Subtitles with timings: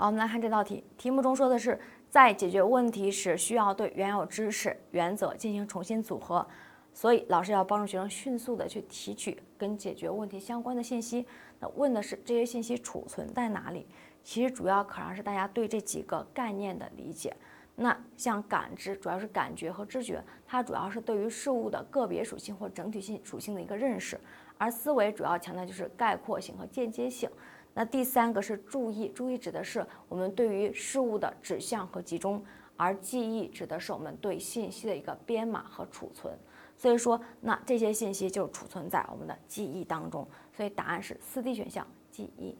[0.00, 6.46] 好，我们来看这道题，题目中说的是，在解决问题时需要对原有知识原则进行重新组合，
[6.94, 11.26] 所以老师要帮助学生迅速的去提取跟解决问题相关的信息。
[11.58, 13.86] 那问的是这些信息储存在哪里？
[14.24, 17.36] 其实主要可能是大家对这几个概念的理解。
[17.76, 24.16] 那像感知，主要是感觉和知觉，它主要是对于事物的个别属性或整体性属性的一个认识；
[24.56, 27.28] 而思维主要强调就是概括性和间接性。
[27.72, 32.40] 那第三个是注意，注意指的是我们对于事物的指向和集中；
[32.76, 36.36] 而记忆指的是我们对信息的一个编码和储存。
[36.76, 40.26] 所以说，那这些信息就储存在我们的记忆当中。
[40.52, 42.56] 所以答案是四 D 选项，记忆。